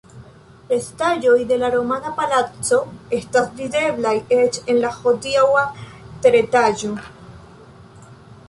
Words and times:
Restaĵoj 0.69 1.35
de 1.51 1.57
la 1.63 1.69
romana 1.75 2.13
palaco 2.21 2.79
estas 3.19 3.51
videblaj 3.59 4.15
eĉ 4.39 4.59
en 4.73 4.83
la 4.87 4.91
hodiaŭa 4.97 5.65
teretaĝo. 6.25 6.95